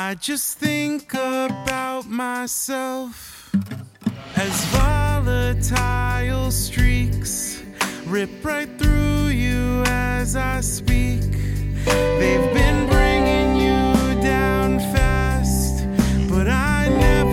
[0.00, 3.50] I just think about myself
[4.36, 7.60] as volatile streaks
[8.06, 11.22] rip right through you as I speak.
[12.20, 15.84] They've been bringing you down fast,
[16.30, 17.27] but I never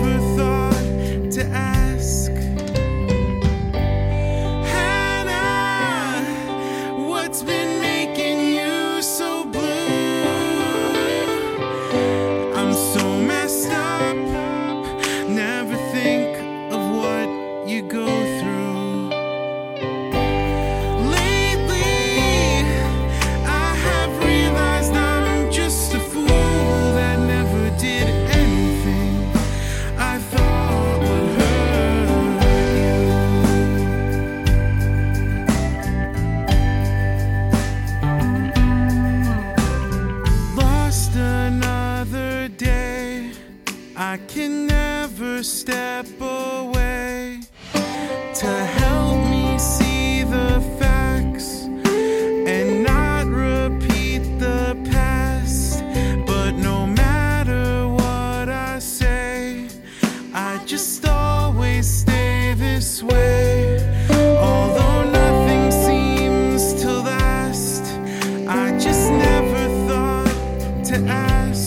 [68.48, 71.65] I just never thought to ask.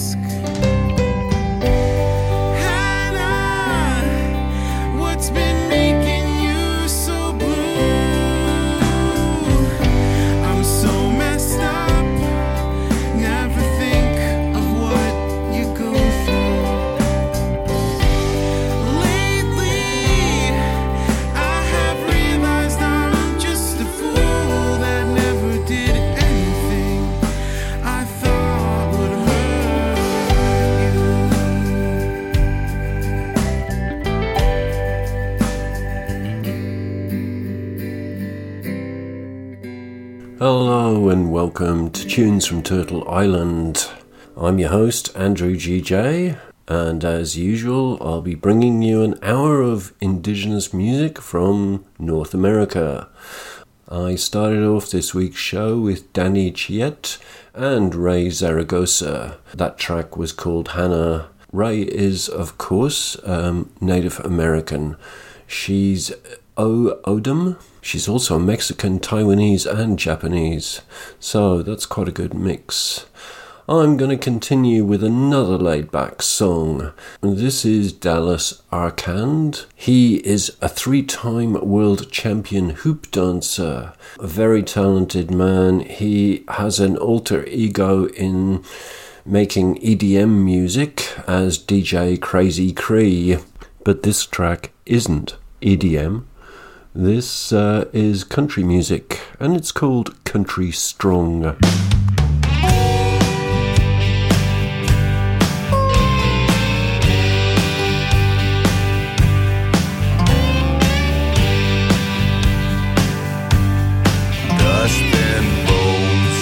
[42.19, 43.90] Tunes from Turtle Island.
[44.35, 46.38] I'm your host, Andrew GJ,
[46.68, 53.08] and as usual, I'll be bringing you an hour of Indigenous music from North America.
[53.88, 57.19] I started off this week's show with Danny Chait
[57.53, 59.38] and Raye Zaragoza.
[59.53, 61.29] That track was called Hanna.
[61.53, 64.97] Ray is, of course, um, Native American.
[65.47, 66.12] She's
[66.58, 67.58] O'odham.
[67.81, 70.81] She's also Mexican, Taiwanese, and Japanese.
[71.19, 73.06] So that's quite a good mix.
[73.69, 76.91] I'm going to continue with another laid back song.
[77.22, 79.67] This is Dallas Arcand.
[79.75, 85.81] He is a three time world champion hoop dancer, a very talented man.
[85.81, 88.63] He has an alter ego in
[89.23, 93.38] making EDM music as DJ Crazy Cree,
[93.84, 96.23] but this track isn't EDM.
[96.95, 101.41] This uh, is country music, and it's called Country Strong.
[101.44, 101.59] dust
[115.13, 116.38] and bones,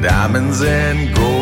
[0.00, 1.35] diamonds and gold.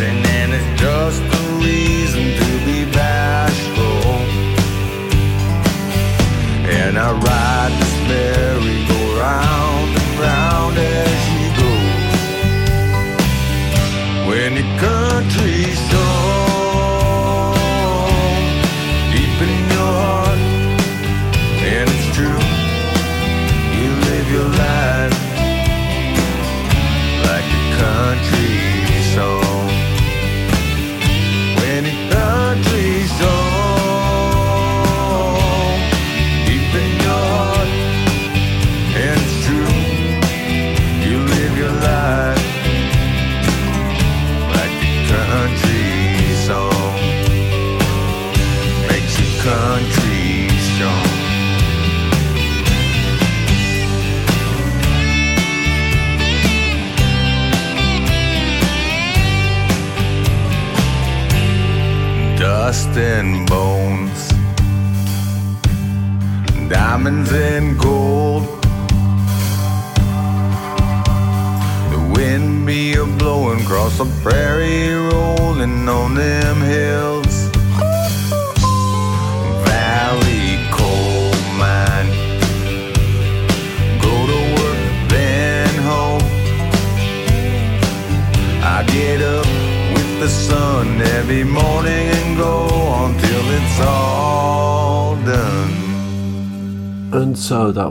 [0.00, 0.37] Or reason,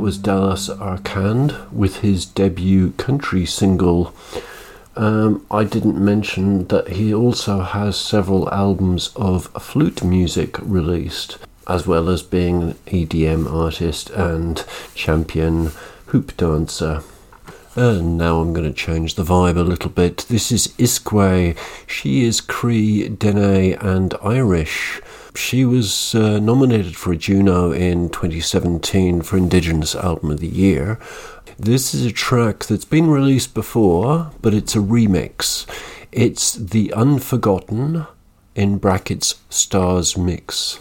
[0.08, 4.14] was Dallas Arcand with his debut country single.
[4.96, 11.38] Um, I didn't mention that he also has several albums of flute music released,
[11.68, 14.64] as well as being an EDM artist and
[14.96, 15.72] champion
[16.06, 17.04] hoop dancer.
[17.76, 20.26] And now I'm going to change the vibe a little bit.
[20.30, 21.58] This is iskwē.
[21.86, 25.02] She is Cree, Dene, and Irish.
[25.38, 31.00] She was uh, nominated for a Juno in 2017 for Indigenous Album of the Year.
[31.60, 35.68] This is a track that's been released before, but it's a remix.
[36.12, 38.08] It's The Unforgotten,
[38.56, 40.80] in brackets, Stars Mix.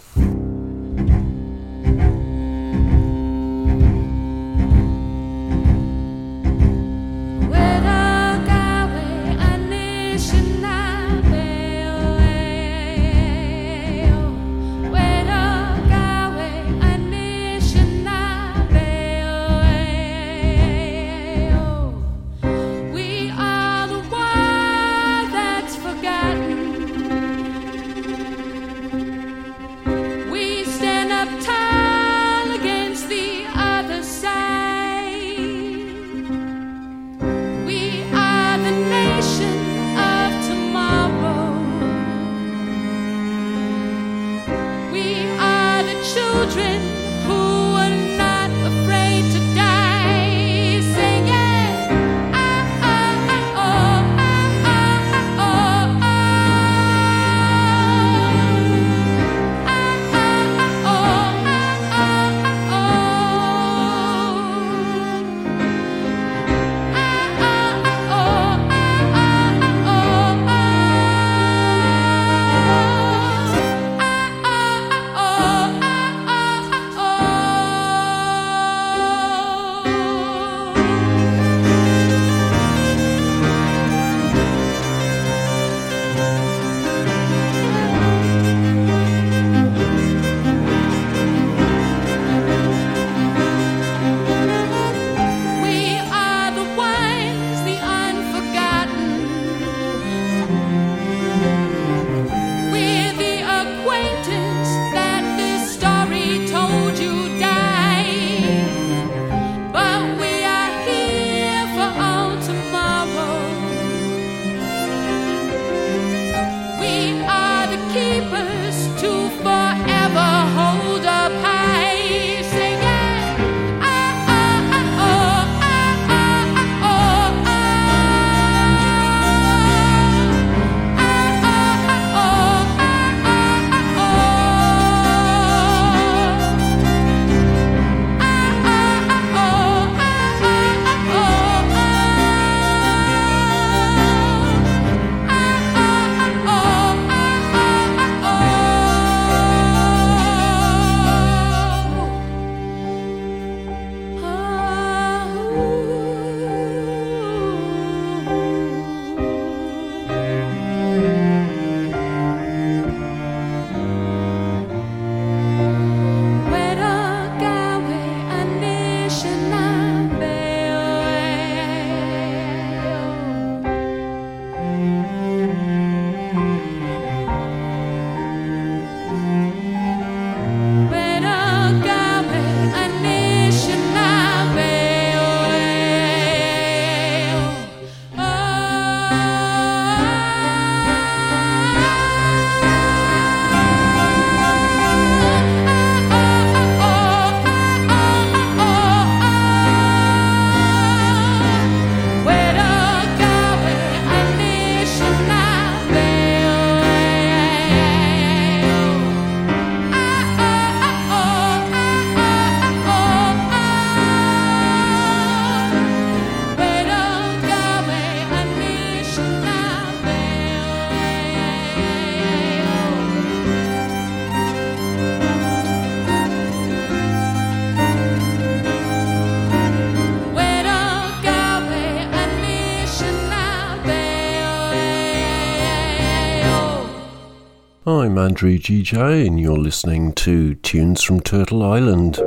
[237.99, 242.19] I'm Andrew GJ, and you're listening to Tunes from Turtle Island.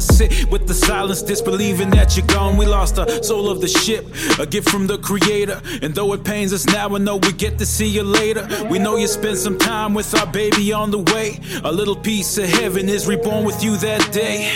[0.00, 2.56] I sit with the silence, disbelieving that you're gone.
[2.56, 4.06] We lost the soul of the ship,
[4.38, 5.60] a gift from the creator.
[5.82, 8.48] And though it pains us now, I know we get to see you later.
[8.70, 11.38] We know you spent some time with our baby on the way.
[11.64, 14.50] A little piece of heaven is reborn with you that day.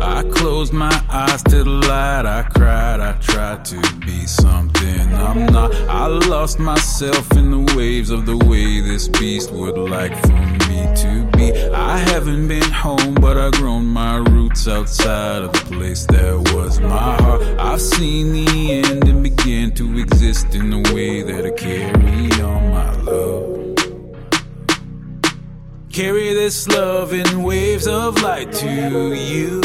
[0.00, 2.26] I closed my eyes to the light.
[2.26, 2.98] I cried.
[2.98, 5.72] I tried to be something I'm not.
[5.88, 10.32] I lost myself in the waves of the way this beast would like for
[10.68, 11.52] me to be.
[11.70, 16.80] I haven't been home, but I've grown my roots outside of the place that was
[16.80, 17.42] my heart.
[17.58, 22.70] I've seen the end and begin to exist in the way that I carry on
[22.70, 23.60] my love.
[25.92, 29.60] Carry this love in waves of light to you.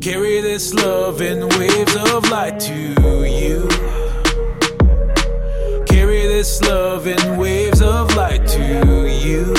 [0.00, 4.01] Carry this love in waves of light to you.
[6.42, 9.54] This love in waves of light to you.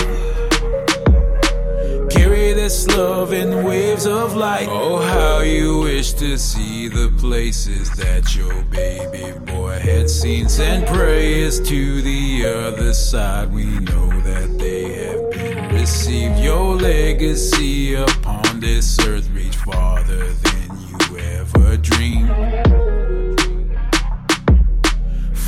[2.10, 4.68] Carry this love in waves of light.
[4.70, 10.50] Oh, how you wish to see the places that your baby boy had seen.
[10.50, 13.54] Send prayers to the other side.
[13.54, 16.38] We know that they have been received.
[16.38, 22.93] Your legacy upon this earth reach farther than you ever dreamed.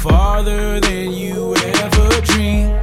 [0.06, 2.80] Farther than you ever dreamed.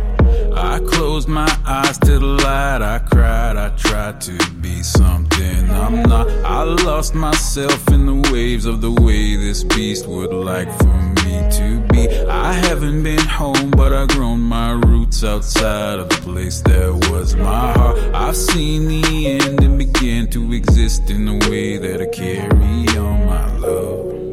[0.56, 2.82] I closed my eyes to the light.
[2.82, 3.56] I cried.
[3.56, 6.28] I tried to be something I'm not.
[6.44, 11.48] I lost myself in the waves of the way this beast would like for me
[11.58, 12.08] to be.
[12.26, 17.36] I haven't been home, but I've grown my roots outside of the place that was
[17.36, 17.98] my heart.
[18.14, 23.26] I've seen the end and begin to exist in the way that I carry on
[23.26, 24.31] my love.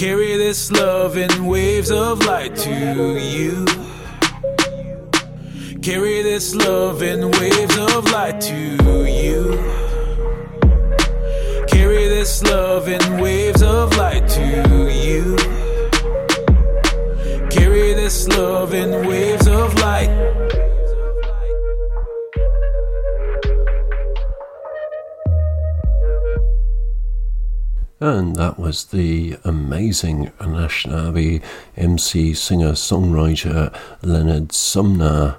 [0.00, 3.66] Carry this love in waves of light to you.
[5.82, 8.56] Carry this love in waves of light to
[9.04, 9.58] you.
[11.68, 15.36] Carry this love in waves of light to you.
[17.50, 19.06] Carry this love in
[28.10, 31.40] And that was the amazing Anishinaabe
[31.76, 35.36] MC, singer, songwriter Leonard Sumner.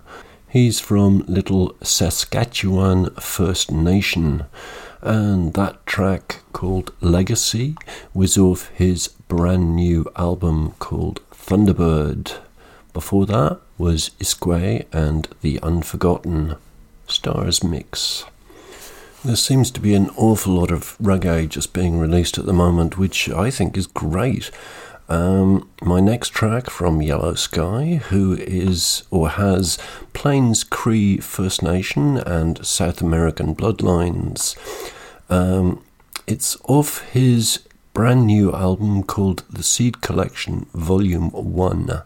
[0.47, 4.45] He's from Little Saskatchewan First Nation,
[5.01, 7.75] and that track called Legacy
[8.13, 12.37] was off his brand new album called Thunderbird.
[12.93, 16.55] Before that was iskwē and The Unforgotten
[17.05, 18.23] Stars Mix.
[19.23, 22.97] There seems to be an awful lot of reggae just being released at the moment,
[22.97, 24.49] which I think is great.
[25.09, 29.77] Um, my next track from Yellowsky, who is or has
[30.13, 34.57] Plains Cree First Nation and South American bloodlines.
[35.29, 35.83] Um,
[36.25, 37.59] it's off his
[37.93, 42.01] brand new album called The Seed Collection Volume 1.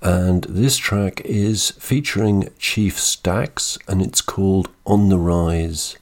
[0.00, 5.98] And this track is featuring Chief Stackz and it's called On the Rise.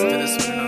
[0.00, 0.60] She to this one.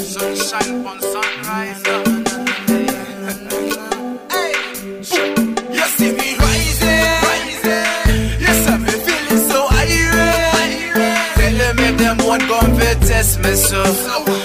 [0.00, 1.82] Sunshine on sunrise.
[5.76, 7.60] You see me rising.
[8.40, 9.68] Yes, I've feeling so.
[11.36, 12.18] Tell them if them
[13.06, 14.43] test me so.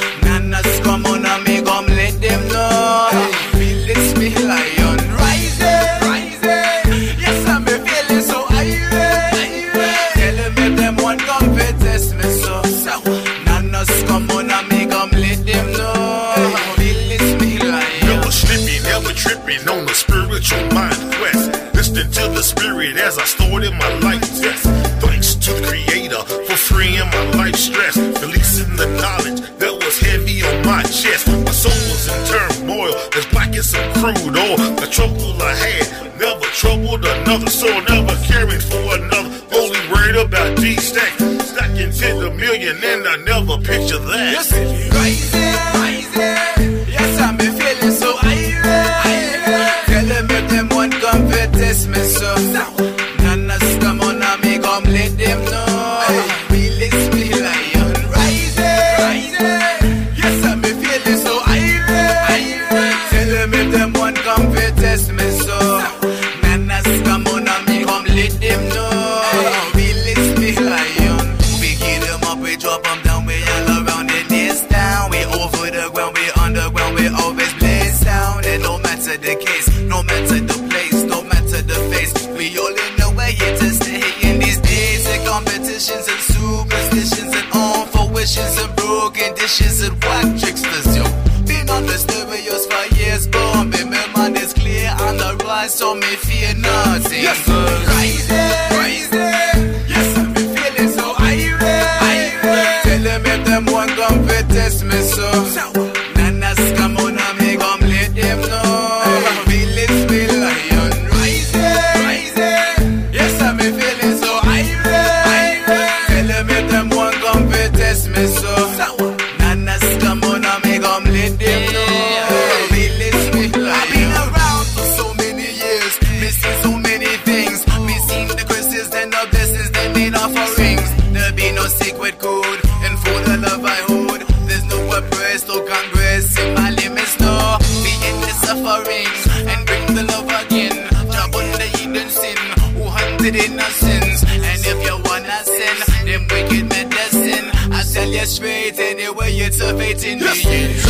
[131.69, 134.21] the sacred code and for the love I hold.
[134.47, 137.57] There's no oppressed or congress in my limits, no.
[137.85, 140.77] The endless sufferings and bring the love again.
[141.11, 142.37] Drop on the hidden sin
[142.75, 144.23] who hunted innocence.
[144.23, 145.77] And if you wanna sin,
[146.07, 147.47] them wicked medicine.
[147.71, 150.88] I tell you straight, anyway, it's a fate in the end.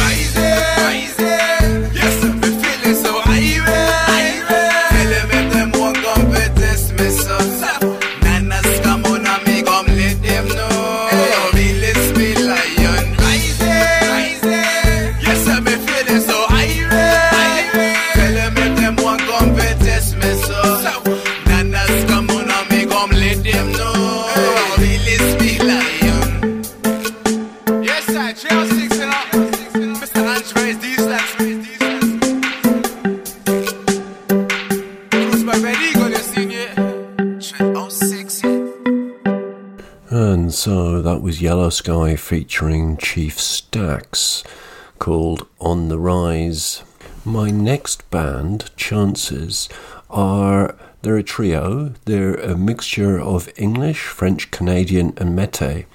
[41.42, 44.44] Yellowsky featuring Chief Stackz
[45.00, 46.84] called On the Rise.
[47.24, 49.70] My next band, Chances,
[50.10, 51.94] are they're a trio.
[52.06, 55.86] They're a mixture of English, French, Canadian, and Métis.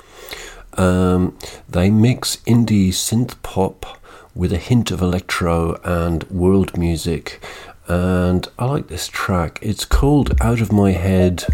[0.78, 4.00] Um, they mix indie synth pop
[4.34, 7.44] with a hint of electro and world music.
[7.86, 9.58] And I like this track.
[9.60, 11.44] It's called Out of My Head.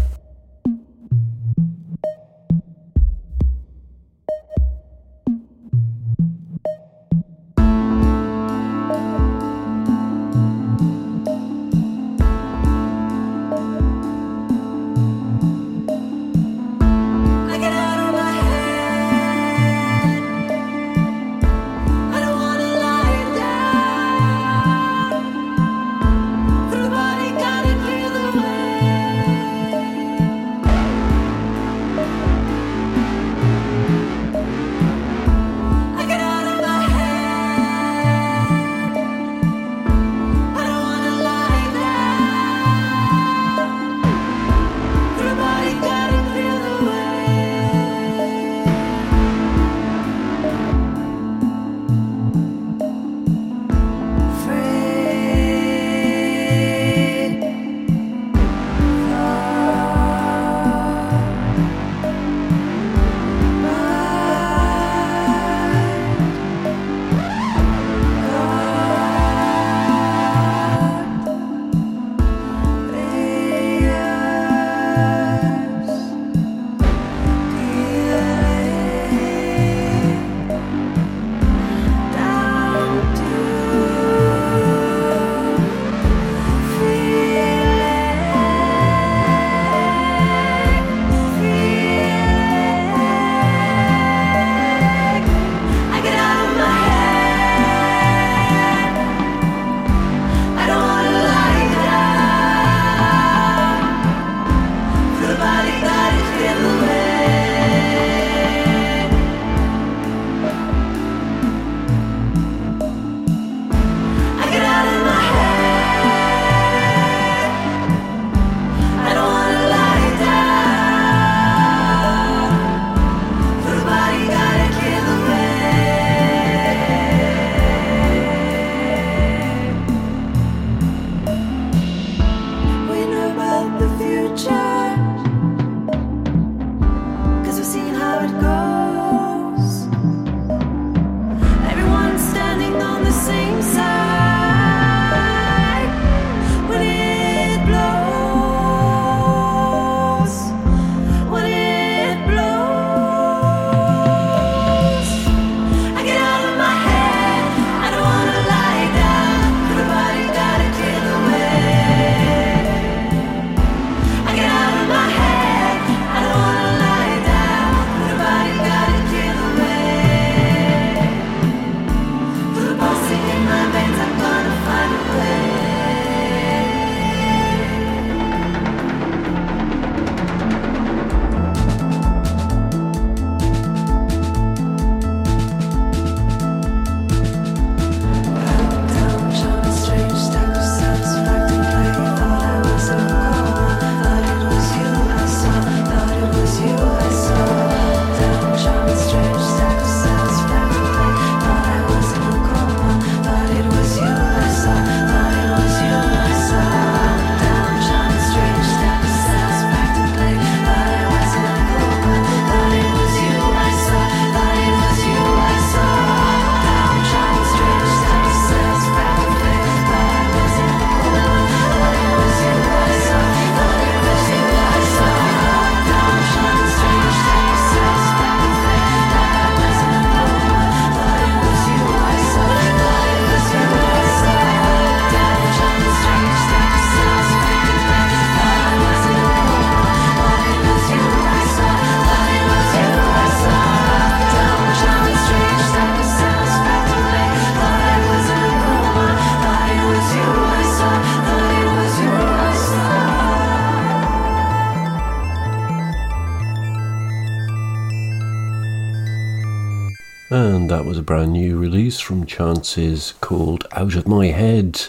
[261.71, 264.87] Release from Chances called Out of My Head.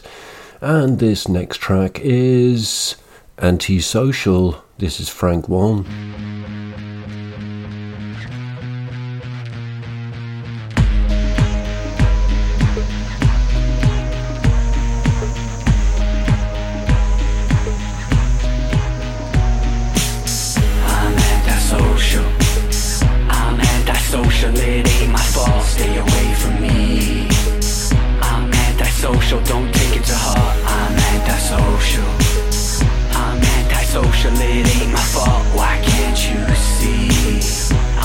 [0.60, 2.96] And this next track is
[3.38, 4.64] Antisocial.
[4.78, 5.86] This is Frank Waln.
[23.30, 24.58] I'm antisocial.
[24.58, 24.91] It
[25.32, 25.64] fault.
[25.64, 27.28] Stay away from me.
[28.20, 29.40] I'm antisocial.
[29.44, 30.56] Don't take it to heart.
[30.78, 32.10] I'm antisocial.
[33.16, 34.32] I'm antisocial.
[34.36, 35.44] It ain't my fault.
[35.56, 36.40] Why can't you
[36.76, 37.08] see?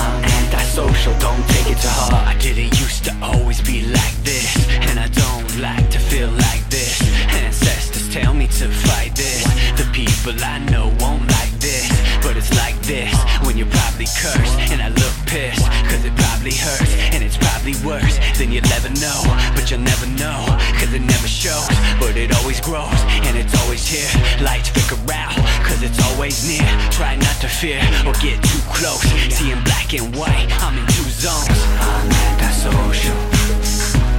[0.03, 1.13] I'm antisocial.
[1.19, 2.27] Don't take it to heart.
[2.33, 4.49] I didn't used to always be like this,
[4.87, 7.01] and I don't like to feel like this.
[7.43, 9.43] Ancestors tell me to fight this.
[9.79, 11.89] The people I know won't like this,
[12.27, 13.15] but it's like this
[13.47, 17.71] when you're probably cursed and I look pissed, cause it probably hurts and it's probably
[17.87, 19.23] worse than you'll ever know.
[19.55, 20.43] But you'll never know,
[20.75, 21.71] cause it never shows,
[22.03, 24.11] but it always grows and it's always here.
[24.43, 26.67] Lights flicker out, cause it's always near.
[26.91, 29.07] Try not to fear or get too close.
[29.31, 31.47] Seeing black and white, I'm in two zones.
[31.79, 33.15] I'm antisocial.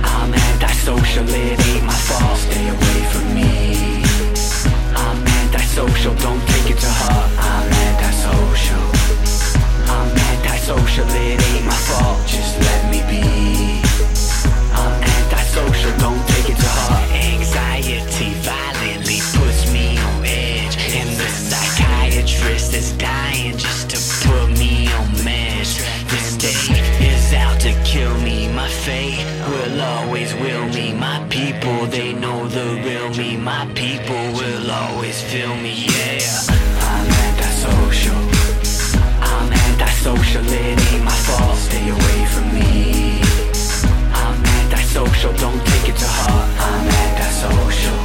[0.00, 2.38] I'm antisocial, it ain't my fault.
[2.40, 4.00] Stay away from me.
[4.96, 7.30] I'm antisocial, don't take it to heart.
[7.38, 7.77] I'm
[8.58, 8.82] antisocial.
[9.88, 12.26] I'm antisocial, it ain't my fault.
[12.26, 13.80] Just let me be.
[14.72, 17.10] I'm antisocial, don't take it to heart.
[17.12, 20.76] Anxiety violently puts me on edge.
[20.94, 25.78] And the psychiatrist is dying just to put me on meds.
[26.10, 28.48] The state is out to kill me.
[28.52, 30.94] My fate will always will me.
[30.94, 33.36] My people, they know the real me.
[33.36, 35.87] My people will always feel me,
[45.18, 46.48] antisocial, don't take it to heart.
[46.60, 47.98] I'm antisocial.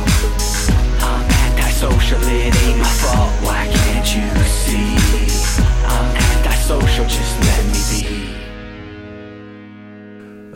[1.06, 3.32] I'm antisocial, it ain't my fault.
[3.44, 4.98] Why can't you see?
[5.86, 8.04] I'm antisocial, just let me be.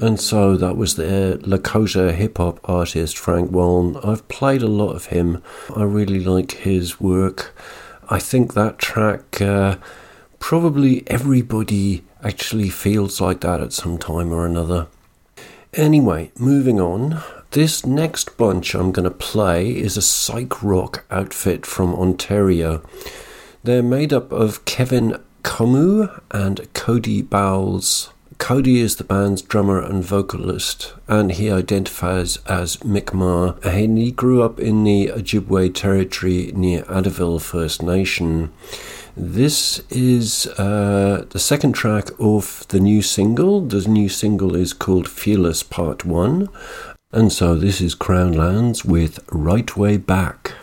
[0.06, 3.98] And so that was the Lakota hip hop artist Frank Waln.
[3.98, 5.44] I've played a lot of him.
[5.76, 7.56] I really like his work.
[8.10, 9.78] I think that track, uh,
[10.40, 14.88] probably everybody actually feels like that at some time or another.
[15.78, 17.22] Anyway, moving on.
[17.52, 22.82] This next bunch I'm going to play is a psych rock outfit from Ontario.
[23.64, 28.10] They're made up of Kevin Comeau and Cody Bowles.
[28.40, 34.42] Cody is the band's drummer and vocalist, and he identifies as Mi'kmaq, and he grew
[34.42, 38.52] up in the Ojibwe territory near Alderville First Nation.
[39.20, 43.62] This is uh, the second track of the new single.
[43.62, 46.48] The new single is called Fearless Part 1,
[47.14, 50.54] and so this is Crown Lands with Right Way Back.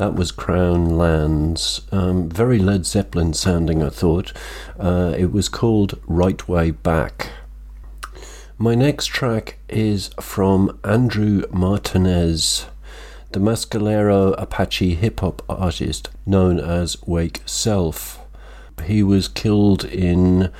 [0.00, 1.82] That was Crown Lands.
[1.92, 4.32] Um, very Led Zeppelin sounding, I thought.
[4.78, 7.28] Uh, it was called Right Way Back.
[8.56, 12.64] My next track is from Andrew Martinez,
[13.32, 18.20] the Mescalero Apache hip hop artist known as Wake Self.
[18.86, 20.50] He was killed in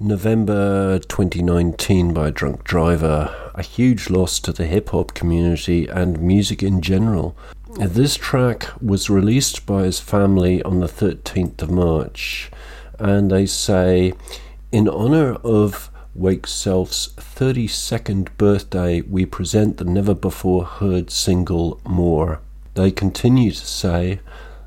[0.00, 6.20] November 2019 by a drunk driver, a huge loss to the hip hop community and
[6.20, 7.36] music in general.
[7.76, 12.50] This track was released by his family on the 13th of March,
[12.98, 14.12] and they say,
[14.70, 22.40] in honor of Wake Self's 32nd birthday, we present the never before heard single More.
[22.74, 24.20] They continue to say,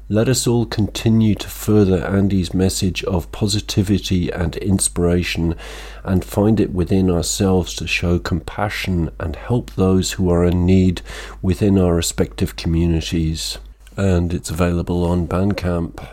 [0.07, 5.55] let us all continue to further Andy's message of positivity and inspiration
[6.03, 11.01] and find it within ourselves to show compassion and help those who are in need
[11.41, 13.57] within our respective communities.
[13.97, 16.07] And it's available on Bandcamp.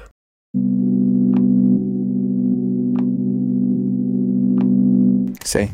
[5.45, 5.71] Say,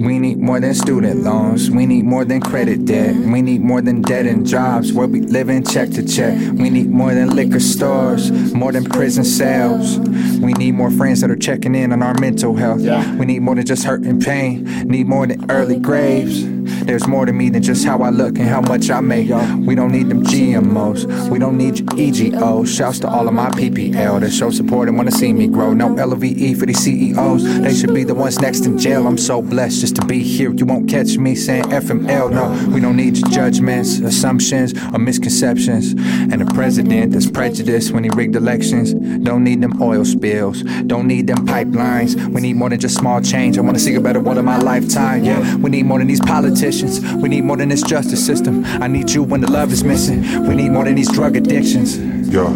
[0.00, 1.70] we need more than student loans.
[1.70, 3.14] We need more than credit debt.
[3.14, 6.34] We need more than dead end jobs where we live in check to check.
[6.52, 9.98] We need more than liquor stores, more than prison cells.
[10.38, 12.80] We need more friends that are checking in on our mental health.
[13.18, 14.64] We need more than just hurt and pain.
[14.88, 16.44] Need more than early graves.
[16.90, 19.28] There's more to me than just how I look and how much I make.
[19.28, 21.30] We don't need them GMOs.
[21.30, 22.66] We don't need EGOs.
[22.66, 25.72] Shouts to all of my PPL that show support and wanna see me grow.
[25.72, 27.44] No LOVE for these CEOs.
[27.62, 29.06] They should be the ones next in jail.
[29.06, 30.52] I'm so blessed just to be here.
[30.52, 32.28] You won't catch me saying FML.
[32.28, 35.92] No, we don't need your judgments, assumptions, or misconceptions.
[35.92, 38.94] And a president that's prejudiced when he rigged elections.
[38.94, 40.64] Don't need them oil spills.
[40.88, 42.16] Don't need them pipelines.
[42.34, 43.58] We need more than just small change.
[43.58, 45.22] I wanna see a better world in my lifetime.
[45.22, 46.79] Yeah, we need more than these politicians.
[46.82, 48.64] We need more than this justice system.
[48.64, 50.22] I need you when the love is missing.
[50.46, 51.98] We need more than these drug addictions.
[52.32, 52.46] Yo.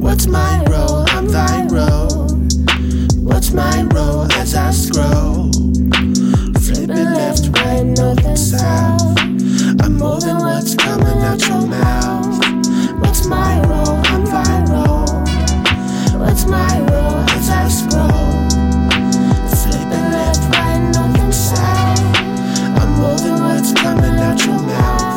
[0.00, 1.04] What's my role?
[1.10, 2.32] I'm viral.
[3.22, 5.52] What's my role as I scroll?
[6.64, 9.18] Flipping left, right, north, and south.
[9.82, 12.42] I'm more than what's coming out your mouth.
[13.00, 14.00] What's my role?
[14.12, 15.06] I'm viral.
[16.18, 18.48] What's my role as I scroll?
[19.62, 22.23] Flipping left, right, north, and south.
[22.96, 25.13] More than what's coming out your mouth.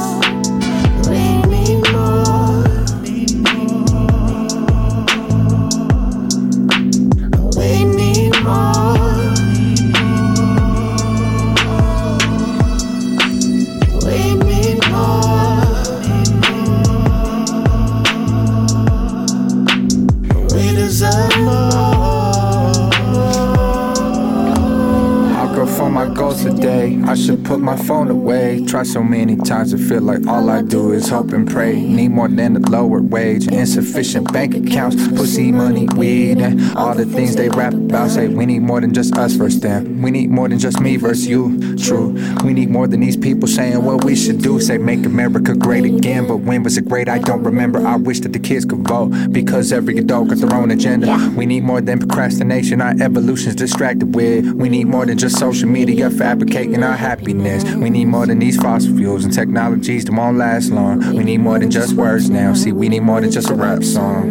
[26.38, 26.99] My goals today.
[27.05, 28.63] I should put my phone away.
[28.65, 31.79] Try so many times to feel like all I do is hope and pray.
[31.79, 37.05] Need more than a lower wage, insufficient bank accounts, pussy money, weed, and all the
[37.05, 38.11] things they rap about.
[38.11, 40.01] Say we need more than just us versus them.
[40.01, 41.77] We need more than just me versus you.
[41.77, 42.13] True.
[42.43, 44.59] We need more than these people saying what we should do.
[44.59, 47.09] Say make America great again, but when was it great?
[47.09, 47.85] I don't remember.
[47.85, 51.33] I wish that the kids could vote because every adult got their own agenda.
[51.35, 52.81] We need more than procrastination.
[52.81, 54.45] Our evolution's distracted with.
[54.53, 57.63] We need more than just social media fabricating our happiness.
[57.75, 60.99] We need more than these fossil fuels and technologies that won't last long.
[61.15, 62.53] We need more than just words now.
[62.53, 64.25] See, we need more than just a rap song.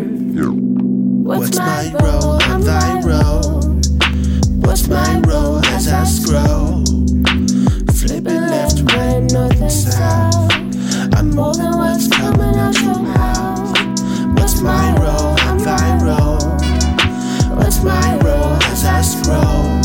[1.24, 2.36] What's my role?
[2.42, 3.46] I'm viral.
[4.62, 6.84] What's my role as I scroll?
[8.00, 10.52] Flipping left, right, north, and south.
[11.16, 14.38] I'm more than what's coming out your mouth.
[14.38, 15.34] What's my role?
[15.48, 17.56] I'm viral.
[17.56, 19.75] What's my role as I scroll?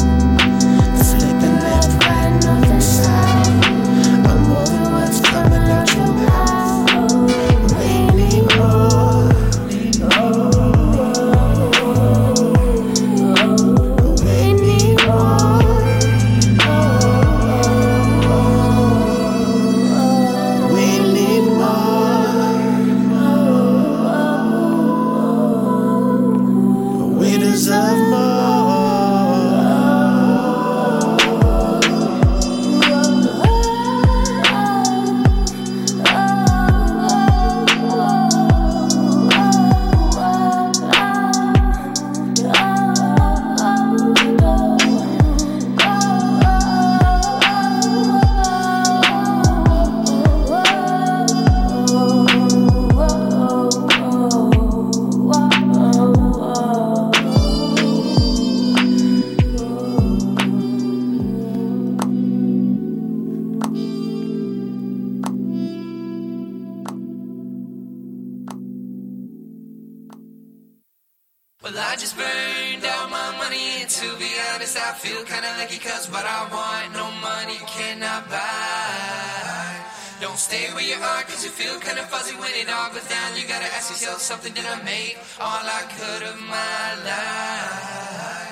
[74.77, 79.75] I feel kinda lucky cause what I want no money cannot buy.
[80.21, 83.35] Don't stay where you are cause you feel kinda fuzzy when it all goes down.
[83.35, 88.50] You gotta ask yourself something did I make all I could of my life?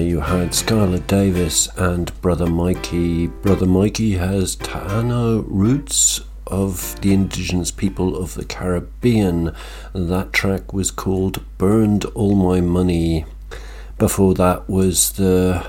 [0.00, 3.26] you had Skyler Davis and Brother Mikey.
[3.28, 9.54] Brother Mikey has Taino roots of the indigenous people of the Caribbean.
[9.92, 13.24] That track was called Burned All My Money.
[13.98, 15.66] Before that was the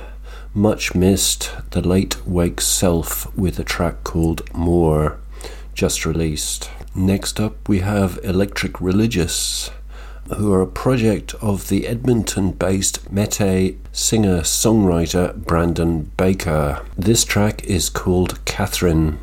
[0.54, 5.20] much missed The Late Wake Self with a track called More,
[5.74, 6.70] just released.
[6.94, 9.72] Next up, we have Electric Religious
[10.38, 16.84] who are a project of the Edmonton based Métis singer songwriter Brandon Baker.
[16.98, 19.20] This track is called Catherine.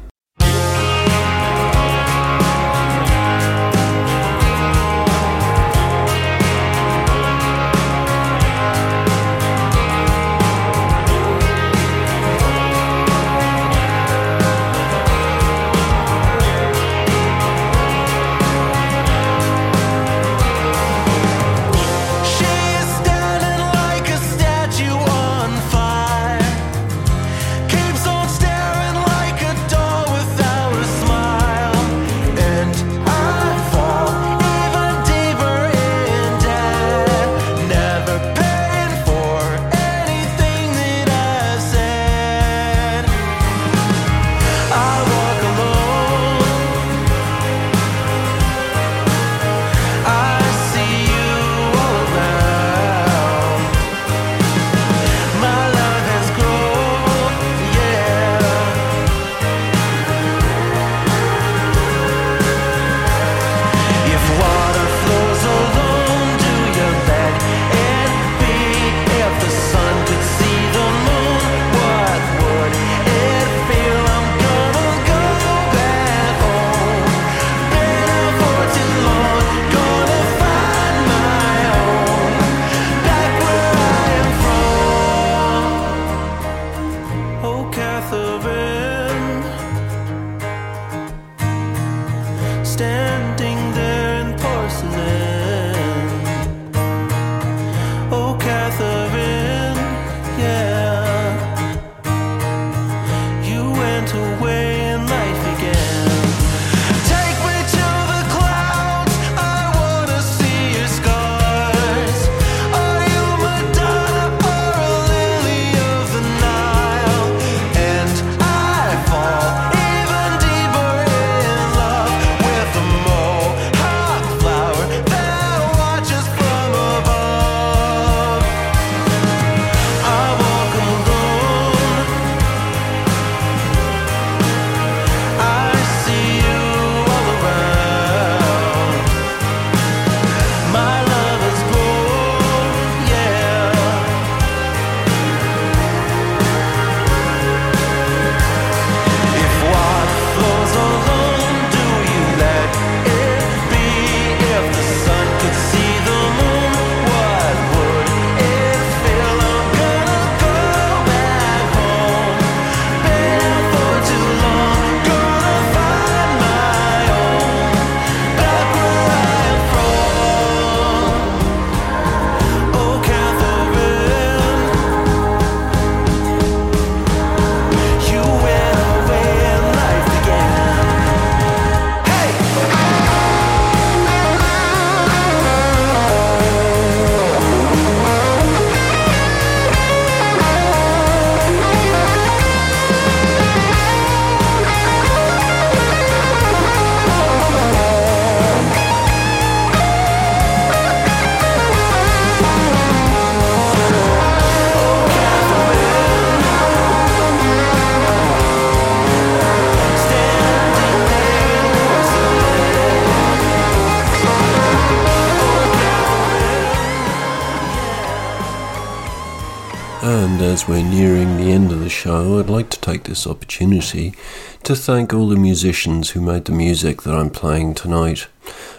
[220.48, 224.14] as we're nearing the end of the show, I'd like to take this opportunity
[224.62, 228.28] to thank all the musicians who made the music that I'm playing tonight,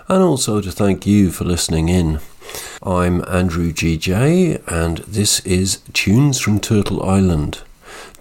[0.07, 2.21] and also to thank you for listening in.
[2.81, 7.61] I'm Andrew GJ, and this is Tunes from Turtle Island.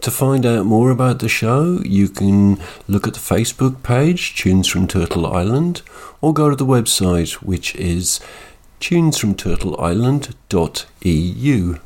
[0.02, 4.68] To find out more about the show, you can look at the Facebook page, Tunes
[4.68, 5.80] from Turtle Island,
[6.20, 8.20] or go to the website, which is
[8.80, 11.78] tunesfromturtleisland.eu.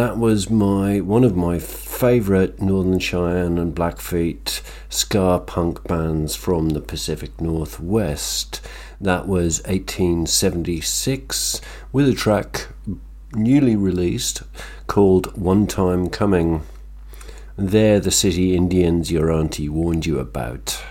[0.00, 6.70] that was my one of my favourite Northern Cheyenne and Blackfeet ska punk bands from
[6.70, 8.66] the Pacific Northwest.
[8.98, 11.60] That was 1876
[11.92, 12.68] with a track
[13.34, 14.42] newly released
[14.86, 16.62] called One Time Coming.
[17.58, 20.82] There, the city Indians your auntie warned you about.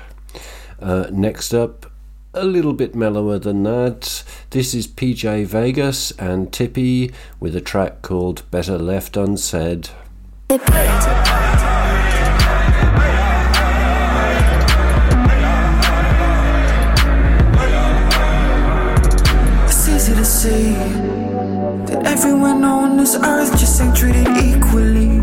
[0.79, 1.88] Uh, next up,
[2.33, 4.23] a little bit mellower than that.
[4.51, 9.89] This is PJ Vegas and Tippie with a track called Better Left Unsaid.
[10.49, 10.69] It's
[19.89, 20.73] easy to see
[21.87, 25.17] that everyone on this earth just ain't treated equally.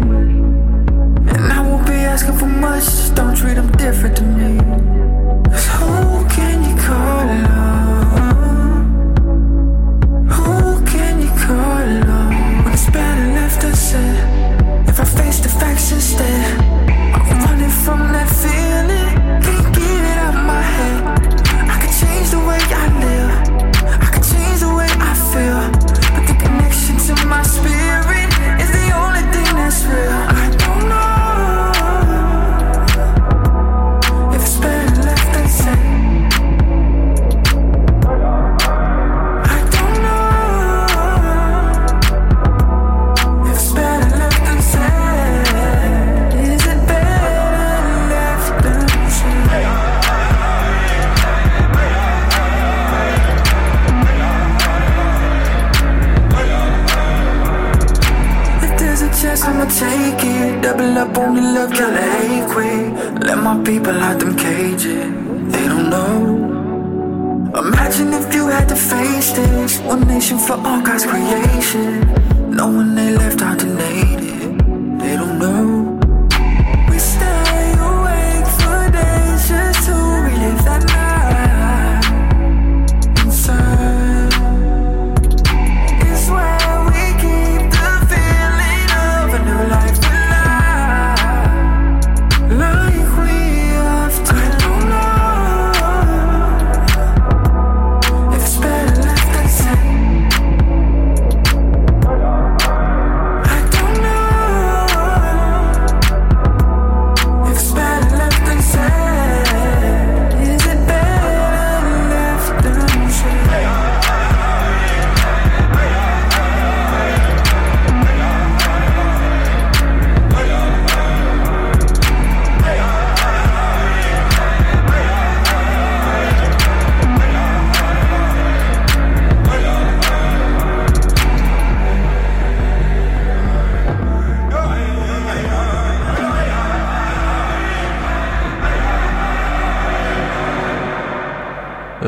[1.28, 4.35] And I won't be asking for much, just don't treat them different to me.
[13.96, 14.25] listen.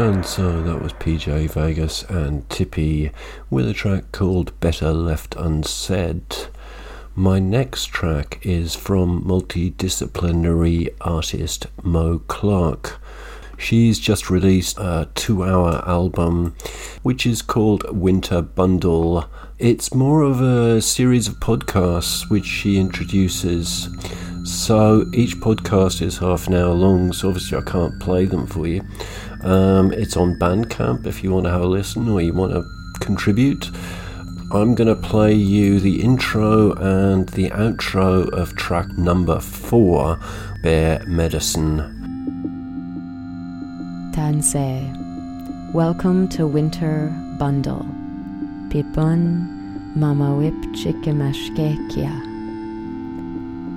[0.09, 3.13] And so that was PJ Vegas and Tippie
[3.51, 6.25] with a track called Better Left Unsaid.
[7.15, 12.99] My next track is from multidisciplinary artist Moe Clark.
[13.59, 16.57] She's just released a two hour album
[17.03, 19.27] which is called Winter Bundle.
[19.59, 23.91] It's more of a series of podcasts which she introduces.
[24.45, 28.67] So each podcast is half an hour long, so obviously I can't play them for
[28.67, 28.83] you.
[29.43, 32.65] Um, it's on Bandcamp if you want to have a listen or you want to
[32.99, 33.71] contribute.
[34.51, 40.19] I'm going to play you the intro and the outro of track number four,
[40.63, 41.95] Bear Medicine.
[44.13, 45.73] Tansei.
[45.73, 47.87] Welcome to Winter Bundle.
[48.71, 52.27] Pipun Mamawip Chikimashkekia.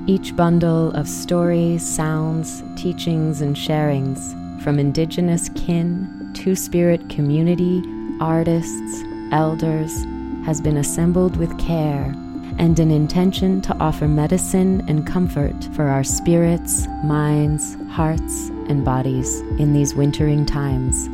[0.09, 7.84] Each bundle of stories, sounds, teachings, and sharings from indigenous kin, two spirit community,
[8.20, 10.03] artists, elders
[10.45, 12.14] has been assembled with care
[12.59, 19.39] and an intention to offer medicine and comfort for our spirits, minds, hearts, and bodies
[19.57, 21.09] in these wintering times.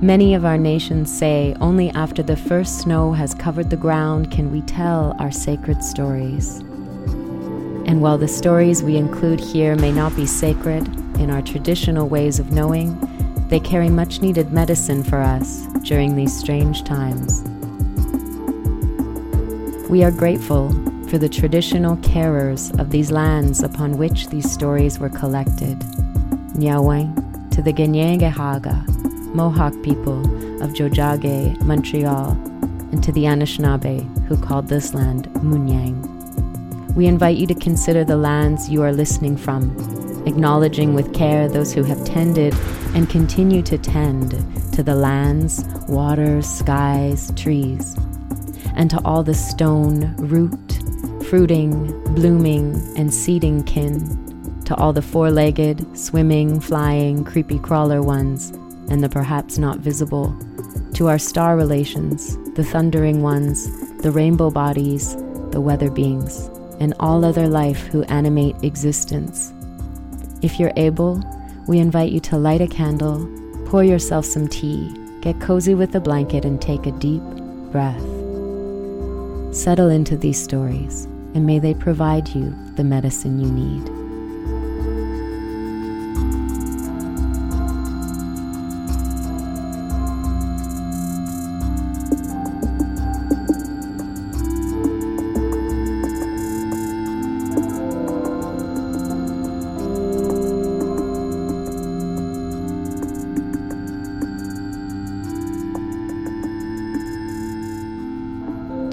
[0.00, 4.52] Many of our nations say only after the first snow has covered the ground can
[4.52, 6.58] we tell our sacred stories.
[7.86, 12.38] And while the stories we include here may not be sacred in our traditional ways
[12.38, 12.98] of knowing,
[13.48, 17.42] they carry much needed medicine for us during these strange times.
[19.90, 20.70] We are grateful
[21.08, 25.78] for the traditional carers of these lands upon which these stories were collected.
[26.56, 28.86] Nyawang to the Ganyangahaga,
[29.34, 30.20] Mohawk people
[30.62, 32.30] of Tiohtià:ke, Montreal,
[32.92, 36.08] and to the Anishinaabe who called this land Mooniyang.
[36.94, 39.76] We invite you to consider the lands you are listening from,
[40.26, 42.54] acknowledging with care those who have tended
[42.94, 44.30] and continue to tend
[44.72, 47.96] to the lands, waters, skies, trees,
[48.74, 50.78] and to all the stone, root,
[51.26, 58.50] fruiting, blooming, and seeding kin, to all the four legged, swimming, flying, creepy crawler ones,
[58.90, 60.36] and the perhaps not visible,
[60.94, 63.66] to our star relations, the thundering ones,
[63.98, 65.16] the rainbow bodies,
[65.50, 66.48] the weather beings,
[66.80, 69.52] and all other life who animate existence.
[70.42, 71.22] If you're able,
[71.68, 73.28] we invite you to light a candle,
[73.66, 77.22] pour yourself some tea, get cozy with a blanket, and take a deep
[77.70, 78.02] breath.
[79.54, 84.01] Settle into these stories, and may they provide you the medicine you need.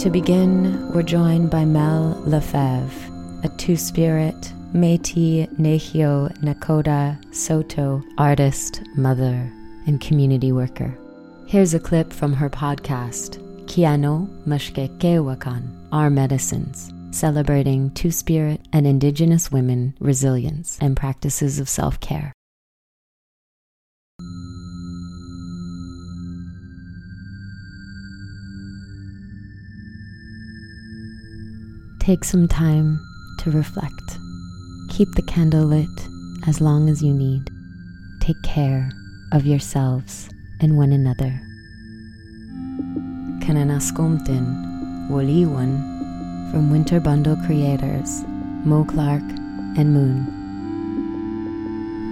[0.10, 8.82] To begin, we're joined by Mel Lefebvre, a two spirit Métis Nehio Nakoda Saulteaux artist,
[8.96, 9.54] mother,
[9.86, 10.98] and community worker.
[11.46, 13.38] Here's a clip from her podcast,
[13.68, 22.00] Kiano Mashkekewakan Our Medicines, celebrating two spirit and indigenous women resilience and practices of self
[22.00, 22.34] care.
[32.10, 33.00] Take some time
[33.38, 34.18] to reflect.
[34.90, 36.08] Keep the candle lit
[36.48, 37.52] as long as you need.
[38.20, 38.90] Take care
[39.32, 40.28] of yourselves
[40.60, 41.40] and one another.
[43.46, 48.24] Kananaskumtin, Woliwan, from Winter Bundle creators,
[48.66, 49.22] Moe Clark
[49.78, 50.26] and Moon.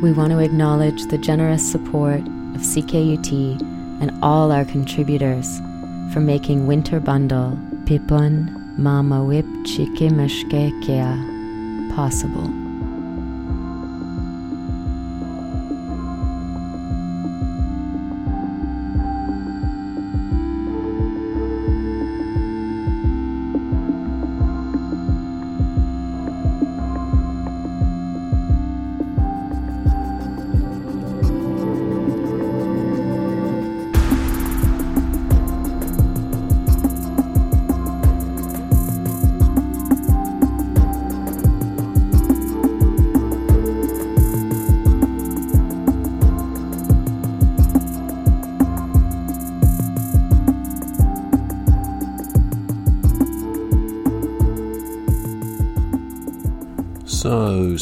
[0.03, 3.59] We want to acknowledge the generous support of CKUT
[3.99, 5.59] and all our contributors
[6.13, 11.17] for making Winter Bundle Pipun Mama Whip Chikimashkekea
[11.95, 12.66] possible.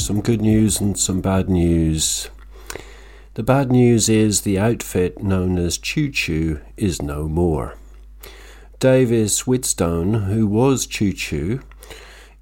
[0.06, 2.30] Some good news and some bad news.
[3.34, 7.76] The bad news is the outfit known as Tchutchu is no more.
[8.78, 11.64] Davis Whitstone, who was Tchutchu,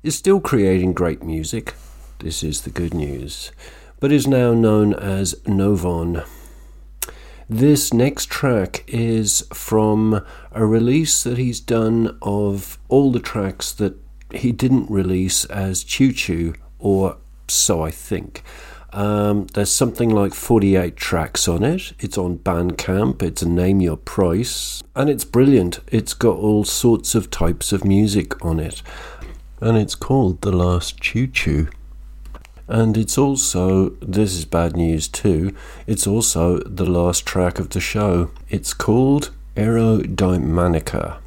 [0.04, 1.74] is still creating great music.
[2.20, 3.54] This is the good news,
[4.02, 6.28] but is now known as Novon.
[7.48, 13.96] This next track is from a release that he's done of all the tracks that
[14.32, 18.44] he didn't release as Tchutchu, or so I think.
[18.94, 21.94] Um, there's something like 48 tracks on it.
[22.00, 23.24] It's on Bandcamp.
[23.24, 24.84] It's a name your price.
[24.96, 25.80] And it's brilliant.
[25.88, 28.84] It's got all sorts of types of music on it.
[29.60, 31.72] And it's called The Last Tchutchu.
[32.68, 37.82] And it's also, this is bad news too, it's also the last track of the
[37.82, 38.32] show.
[38.50, 41.18] It's called Aerodymanica.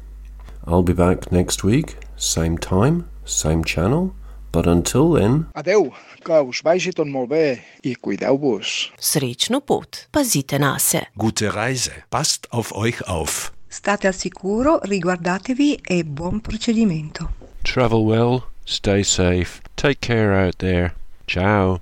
[0.65, 4.15] I'll be back next week, same time, same channel.
[4.57, 5.91] But until then, Adeu,
[6.25, 8.89] que us vagi tot molt bé i cuideu-vos.
[8.97, 10.07] Srečno pot.
[10.09, 11.03] Pazite na se.
[11.13, 11.93] Gute Reise.
[12.09, 13.51] Passt auf euch auf.
[13.69, 17.29] State al sicuro, riguardatevi e buon procedimento.
[17.67, 20.95] travel well, stay safe, take care out there.
[21.27, 21.81] Ciao.